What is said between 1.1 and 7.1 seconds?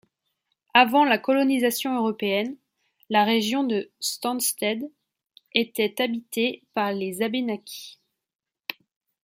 colonisation européenne, la région de Stanstead était habité par